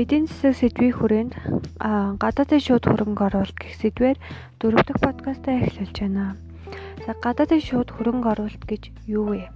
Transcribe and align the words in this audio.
эдийн 0.00 0.24
засаг 0.24 0.56
сэдвийн 0.56 0.96
хүрээнд 0.96 1.34
гадаадын 2.22 2.62
шууд 2.64 2.84
хөрөнгө 2.88 3.22
оруулалт 3.28 3.58
гэх 3.60 3.74
сэдвээр 3.76 4.18
дөрөв 4.56 4.82
дэх 4.88 4.98
подкастаа 5.04 5.60
эхлүүлж 5.60 5.96
байна. 6.00 6.40
За 7.04 7.12
гадаадын 7.24 7.60
шууд 7.60 7.88
хөрөнгө 7.92 8.28
оруулалт 8.32 8.64
гэж 8.64 8.82
юу 9.04 9.36
вэ? 9.36 9.52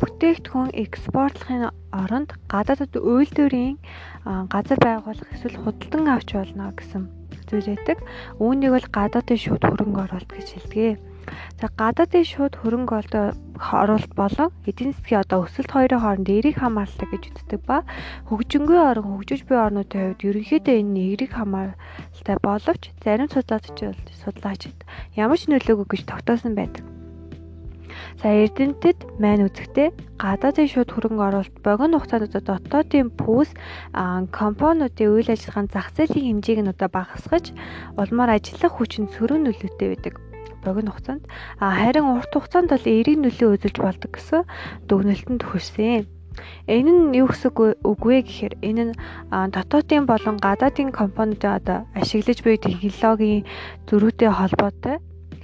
Бүтээгдэхүүн 0.00 0.72
экспортлохын 0.72 1.68
оронд 1.92 2.30
гадаадд 2.48 2.94
үйлдвэрийн 2.96 3.76
газар 4.48 4.78
байгуулах 4.80 5.30
эсвэл 5.36 5.60
худалдан 5.60 6.04
авч 6.16 6.28
болно 6.32 6.72
гэсэн 6.72 7.02
зүйл 7.48 7.68
байдаг. 7.76 7.98
Үүнийг 8.40 8.72
бол 8.72 8.88
гадаадын 8.88 9.40
шууд 9.44 9.62
хөрөнгө 9.68 10.00
оруулалт 10.06 10.32
гэж 10.32 10.48
хэлдэг. 10.54 11.07
За 11.60 11.66
гадаадын 11.80 12.24
шууд 12.24 12.54
хөрөнгө 12.58 12.94
оруулалт 13.58 14.12
болон 14.14 14.48
эдийн 14.70 14.94
засгийн 14.94 15.22
одоо 15.24 15.38
өсөлт 15.46 15.70
хоёрын 15.74 16.02
хооронд 16.02 16.28
эерэг 16.30 16.56
хамаарлалтай 16.62 17.08
гэж 17.10 17.24
үздэг 17.34 17.60
ба 17.66 17.82
хөгжингүй 18.30 18.78
орн 18.78 19.06
хөгжиж 19.08 19.40
буй 19.48 19.58
орнуудын 19.58 20.14
хувьд 20.14 20.26
ерөнхийдөө 20.28 20.74
энэ 20.82 21.00
эерэг 21.06 21.30
хамаарлалтай 21.34 22.36
боловч 22.46 22.82
зарим 23.02 23.28
судлаачид 23.34 23.98
судлаачид 24.22 24.78
ямар 25.18 25.38
ч 25.40 25.50
нөлөөгүй 25.50 25.86
гэж 25.90 26.02
тогтоосон 26.06 26.54
байдаг. 26.54 26.84
За 28.22 28.28
Эрдэнэтэд 28.30 28.98
мань 29.22 29.46
үзэхдээ 29.46 29.88
гадаадын 30.22 30.70
шууд 30.70 30.90
хөрөнгө 30.90 31.22
оруулалт 31.26 31.56
богино 31.66 31.98
хугацаанд 31.98 32.34
дотоодын 32.34 33.10
пүүс 33.14 33.50
компаниудын 34.38 35.10
үйл 35.14 35.28
ажиллагааны 35.34 35.70
зах 35.74 35.88
зээлийн 35.94 36.42
хэмжээг 36.42 36.60
нь 36.62 36.72
одоо 36.74 36.88
багасгаж 36.90 37.54
улмаар 37.94 38.38
ажиллах 38.38 38.74
хүчин 38.74 39.06
сөрөг 39.14 39.38
нөлөөтэй 39.42 39.88
байдаг 39.94 40.14
богино 40.64 40.90
хугацаанд 40.92 41.24
харин 41.60 42.06
урт 42.16 42.32
хугацаанд 42.34 42.70
бол 42.72 42.86
эерэг 42.94 43.16
нөлөө 43.22 43.48
үзүүлж 43.54 43.76
болдог 43.82 44.10
гэсэн 44.14 44.42
дүгнэлтэнд 44.88 45.42
хүрсэн. 45.46 46.06
Энэ 46.70 46.90
нь 46.94 47.16
юу 47.18 47.28
гэсэн 47.30 47.50
үг 47.90 48.00
вэ 48.06 48.22
гэхээр 48.22 48.54
энэ 48.62 48.84
нь 48.88 48.94
дотоодын 49.54 50.06
болон 50.06 50.36
гадаадын 50.38 50.94
компаниудын 50.94 51.56
одоо 51.58 51.78
ашиглаж 51.98 52.38
буй 52.46 52.56
технологийн 52.62 53.42
зөрүүтэй 53.88 54.30
холбоотой 54.30 54.96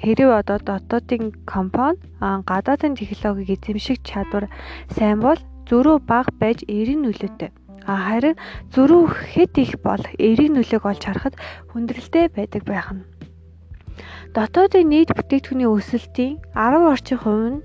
хэрэг 0.03 0.30
одоо 0.41 0.58
дотоодын 0.69 1.25
компани 1.53 1.98
гадаадын 2.20 2.94
технологиг 2.94 3.58
эзэмших 3.58 3.98
чадвар 4.06 4.47
сайн 4.94 5.19
бол 5.27 5.41
зөрүү 5.69 5.97
бага 6.10 6.31
байж 6.41 6.62
эерэг 6.69 6.98
нөлөөтэй. 7.03 7.50
А 7.86 7.94
харин 8.06 8.36
зөрүү 8.75 9.03
хэд 9.33 9.55
их 9.64 9.72
бол 9.86 10.05
эерэг 10.19 10.48
нөлөөг 10.53 10.84
олж 10.91 11.03
харахад 11.05 11.34
хүндрэлтэй 11.72 12.28
байдаг 12.36 12.62
байх 12.64 12.88
нь. 12.92 13.05
Дотоодын 14.34 14.91
нийт 14.91 15.11
бүтээгдэхүүний 15.14 15.70
өсөлтийн 15.70 16.42
10 16.59 16.91
орчим 16.92 17.19
хувь 17.23 17.47
нь 17.55 17.61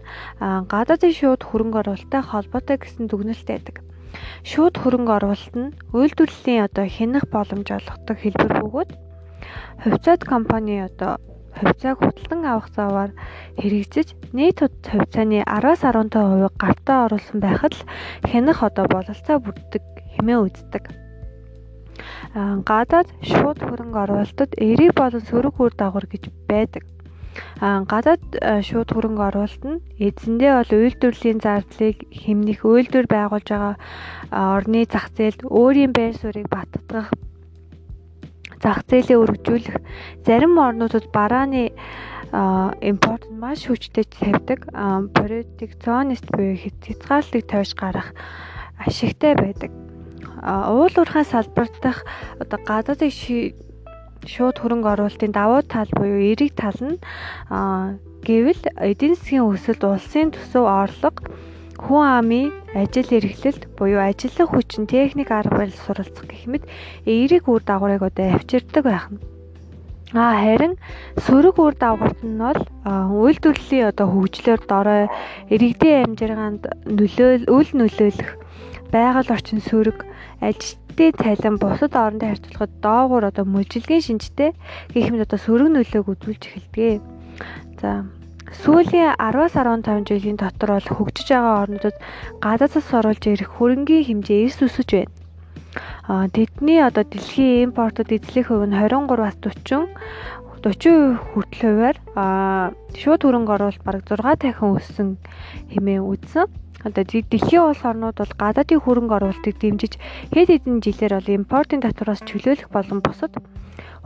гадаадын 0.71 1.13
шууд 1.17 1.41
хөрөнгө 1.45 1.79
оруулалттай 1.81 2.21
холбоотой 2.21 2.77
гэсэн 2.77 3.09
дүгнэлт 3.09 3.47
байдаг. 3.49 3.75
Шууд 4.45 4.75
хөрөнгө 4.77 5.13
оруулалт 5.17 5.55
нь 5.57 5.73
үйлдвэрлэлийн 5.97 6.65
одоо 6.67 6.85
хянах 6.85 7.25
боломж 7.33 7.67
олгодог 7.73 8.17
хэлбэр 8.21 8.53
бөгөөд 8.61 8.91
хувьцаат 9.83 10.21
компани 10.31 10.75
одоо 10.89 11.17
хувьцааг 11.57 11.97
худалдан 11.99 12.41
авах 12.45 12.69
заваар 12.77 13.11
хэрэгжиж 13.57 14.13
нийт 14.37 14.59
хувьцааны 14.61 15.41
10-аас 15.41 15.81
15% 15.81 16.53
гартаа 16.61 16.99
оруулсан 17.09 17.37
байхад 17.41 17.73
л 17.73 17.83
хянах 18.29 18.59
одоо 18.61 18.85
бололцоо 18.93 19.37
бүрддэг 19.41 19.83
хэмээн 20.15 20.43
үздэг 20.45 20.83
гадаад 22.69 23.09
шууд 23.21 23.59
хөрөнгө 23.63 23.99
оруулалтад 24.03 24.51
эерэг 24.57 24.91
болон 24.95 25.23
сөрөг 25.29 25.55
үр 25.59 25.73
дагавар 25.75 26.05
гэж 26.11 26.23
байдаг. 26.49 26.83
Гадаад 27.59 28.23
шууд 28.67 28.89
хөрөнгө 28.91 29.23
оруулалт 29.29 29.63
нь 29.63 29.83
эзэндээ 29.99 30.51
бол 30.55 30.71
үйлдвэрлэлийн 30.79 31.39
зардлыг 31.43 31.97
хэмнэх 32.11 32.59
үйлдвэр 32.63 33.07
байгуулж 33.07 33.47
байгаа 33.51 33.75
орны 34.31 34.81
зах 34.89 35.07
зээлд 35.15 35.41
өөрийн 35.47 35.91
байр 35.95 36.15
суурийг 36.17 36.47
баттгах 36.51 37.09
зах 38.63 38.79
зээлээ 38.89 39.21
өргөжүүлэх 39.23 39.77
зарим 40.27 40.53
орнуудад 40.59 41.05
барааны 41.15 41.71
импорт 42.91 43.25
нь 43.31 43.39
маш 43.39 43.65
хүчтэй 43.65 44.05
тавьдаг 44.05 44.59
протекционист 45.15 46.27
буюу 46.35 46.55
хязгаарлалтыг 46.59 47.43
тойж 47.47 47.71
гарах 47.79 48.09
ашигтай 48.85 49.33
байдаг 49.35 49.71
уул 50.49 50.93
уурхай 50.97 51.25
салбарт 51.25 51.75
дах 51.83 52.05
одоо 52.41 52.59
гадаадын 52.69 53.11
шууд 54.33 54.57
хөрөнгө 54.59 54.89
оруулалтын 54.93 55.31
давуу 55.31 55.61
тал 55.63 55.89
буюу 55.95 56.19
эерэг 56.27 56.51
тал 56.57 56.79
нь 56.81 56.97
гэвэл 58.27 58.63
эдийн 58.89 59.15
засгийн 59.15 59.47
өсөлт 59.47 59.83
улсын 59.85 60.33
төсөв 60.35 60.65
орлого 60.67 61.23
хүн 61.79 62.03
амын 62.19 62.51
ажил 62.75 63.09
эрхлэлт 63.17 63.63
буюу 63.79 64.01
ажиллах 64.03 64.51
хүчин 64.51 64.83
техник 64.91 65.31
арга 65.31 65.63
барил 65.63 65.79
суралцах 65.85 66.27
гэх 66.27 66.43
мэт 66.51 66.63
эерэг 67.05 67.47
үр 67.47 67.63
дагаврыг 67.63 68.03
одоо 68.03 68.35
авчирдаг 68.35 68.83
байх 68.83 69.07
нь. 69.07 69.23
А 70.11 70.35
харин 70.43 70.75
сөрөг 71.23 71.55
үр 71.63 71.75
дагаварт 71.79 72.19
нь 72.25 72.41
бол 72.43 72.61
үйлдвэрлэлийн 72.83 73.89
одоо 73.93 74.07
хөгжлөөр 74.11 74.61
дорой 74.67 75.03
иргэдийн 75.53 76.03
амжиргаанд 76.11 76.63
нөлөөл 76.97 77.43
үл 77.47 77.69
нөлөөлөх 77.79 78.31
байгаль 78.93 79.33
орчин 79.35 79.61
сөрөг 79.61 80.05
ажилтны 80.41 81.07
цалин 81.21 81.55
бусад 81.61 81.93
орондоо 81.95 82.29
харьцуулахад 82.29 82.73
доогуур 82.85 83.23
одоо 83.29 83.45
мөлжилгийн 83.45 84.05
шинжтэй 84.05 84.51
гэх 84.93 85.07
мэт 85.11 85.25
одоо 85.27 85.39
сөрөг 85.39 85.69
нөлөөг 85.73 86.07
үзүүлж 86.13 86.43
эхэлдэг. 86.47 87.01
За 87.81 88.03
сүүлийн 88.65 89.13
10-аас 89.15 89.53
15 89.53 90.09
жилийн 90.09 90.37
дотор 90.41 90.69
бол 90.75 90.87
хөгжиж 90.97 91.27
байгаа 91.29 91.61
орнуудад 91.63 91.97
гадаадас 92.41 92.87
оруулж 92.97 93.23
ирэх 93.29 93.49
хөрөнгийн 93.57 94.07
хэмжээ 94.07 94.43
эрс 94.49 94.59
өсөж 94.65 94.89
байна. 94.97 95.13
А 96.09 96.25
тэдний 96.33 96.81
одоо 96.81 97.05
дэлхийн 97.05 97.69
импортод 97.69 98.09
эзлэх 98.09 98.49
хувь 98.49 98.65
нь 98.65 98.73
23-аас 98.73 99.37
40 99.37 99.85
40% 100.59 101.31
хүртэл 101.31 101.61
хувиар 101.61 101.97
а 102.19 102.71
шууд 102.97 103.21
хөрөнгө 103.23 103.53
оруулалт 103.55 103.83
бараг 103.85 104.03
6 104.03 104.19
дахин 104.43 104.75
өссөн 104.75 105.09
хэмээн 105.71 106.03
үзсэн. 106.03 106.47
Одоо 106.87 107.03
дэлхийн 107.03 107.67
улс 107.67 107.83
орнууд 107.83 108.17
бол 108.19 108.33
гадаадын 108.39 108.79
хөрөнгө 108.79 109.15
оруулалтыг 109.19 109.55
дэмжиж 109.59 109.93
хэд 110.31 110.47
хэдэн 110.47 110.79
жилээр 110.79 111.13
бол 111.19 111.35
импортын 111.39 111.83
татвараас 111.83 112.23
чөлөөлөх 112.23 112.69
болон 112.71 112.99
бусад 113.03 113.35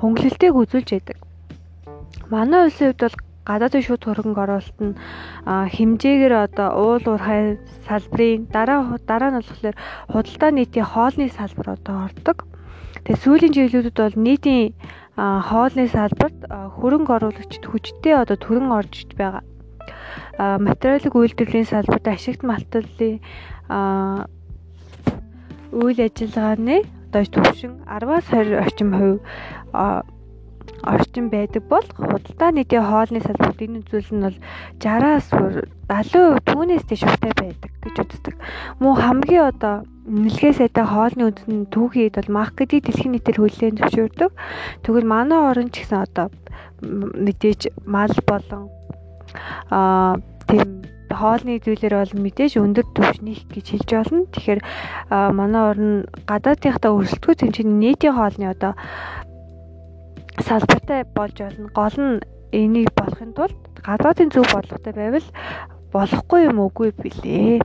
хөнгөлөлтийг 0.01 0.53
үзүүлж 0.57 0.89
байдаг. 0.89 1.17
Манай 2.33 2.66
улсын 2.66 2.89
хувьд 2.89 3.01
бол 3.06 3.17
гадаадын 3.45 3.85
шууд 3.85 4.03
хөрөнгө 4.07 4.41
оруулалт 4.41 4.79
нь 4.81 4.97
хэмжээгээр 5.75 6.33
одоо 6.47 6.69
уул 6.81 7.06
уурхай 7.12 7.62
салбарын 7.85 8.50
дараа 8.56 8.97
дараа 9.06 9.29
нь 9.31 9.38
болохоор 9.38 9.75
худалдаа 10.09 10.51
нийтийн 10.57 10.88
хоолны 10.89 11.28
салбар 11.29 11.67
одоо 11.78 11.95
ордог. 12.07 12.38
Тэгээ 13.06 13.22
сүүлийн 13.22 13.53
жилүүдэд 13.53 13.97
бол 14.01 14.17
нийтийн 14.17 14.73
хоолны 15.19 15.85
салбарт 15.94 16.39
хөрөнгө 16.79 17.12
оруулагчид 17.22 17.63
хүчтэй 17.69 18.16
одоо 18.17 18.38
төрөн 18.39 18.72
орж 18.79 19.06
байгаа 19.13 19.44
материалын 20.38 21.13
үйлдвэрлэлийн 21.13 21.69
салбарт 21.69 22.07
ашигт 22.07 22.41
малтлалын 22.44 23.21
үйл 25.73 25.99
ажиллагааны 26.07 26.77
одоо 27.13 27.23
төвшин 27.29 27.73
10-аас 27.85 28.25
20 28.33 28.57
орчим 28.66 28.89
хувь 28.97 29.21
орчим 30.83 31.29
байдаг 31.29 31.63
бол 31.69 31.85
худалдаа 31.95 32.51
нийтийн 32.51 32.83
хоолны 32.83 33.19
салбарт 33.21 33.61
энэ 33.61 33.79
үзүүл 33.81 34.09
нь 34.13 34.25
бол 34.25 34.38
60-аас 34.81 35.27
70% 35.88 36.44
түүнээс 36.50 36.83
дэш 36.89 37.01
шувтай 37.05 37.31
байдаг 37.38 37.71
гэж 37.83 37.95
үздэг. 38.03 38.35
Мөн 38.81 38.95
хамгийн 39.00 39.47
одоо 39.51 39.75
нэлгээ 40.05 40.53
сайтай 40.59 40.85
хоолны 40.89 41.31
үндэсний 41.31 41.69
түүхийд 41.71 42.19
бол 42.19 42.35
маркетинг 42.44 42.83
дэлхийн 42.83 43.13
нийтээр 43.15 43.39
хүлээн 43.39 43.77
зөвшөөрдөг. 43.79 44.31
Тэгвэл 44.83 45.07
манай 45.07 45.39
орн 45.39 45.69
ч 45.71 45.88
гэсэн 45.88 46.03
одоо 46.03 46.27
мэдээж 46.91 47.71
мал 47.88 48.11
болон 48.27 48.67
аа 49.69 50.17
тийм 50.47 50.83
хоолны 51.13 51.61
зүйлэр 51.61 51.94
бол 51.94 52.13
мэдээж 52.25 52.57
өндөр 52.57 52.88
түвшних 52.97 53.45
гэж 53.53 53.65
хэлж 53.69 53.89
болно. 53.94 54.25
Тэгэхээр 54.33 54.62
манай 55.38 55.63
орн 55.69 55.91
гадаадынхаа 56.25 56.97
өрсөлдөхөд 56.97 57.39
тэмцээний 57.39 57.94
нийтийн 57.94 58.18
хоолны 58.18 58.50
одоо 58.50 58.74
салбартай 60.41 61.06
болж 61.13 61.38
болно. 61.38 61.69
Гол 61.69 61.95
нь 62.01 62.21
энийг 62.51 62.89
болохын 62.97 63.31
тулд 63.38 63.57
гадаадын 63.85 64.33
зөв 64.33 64.45
бодлоготой 64.50 64.94
байвал 64.94 65.27
болохгүй 65.94 66.50
юм 66.50 66.57
үгүй 66.65 66.89
билээ. 66.97 67.62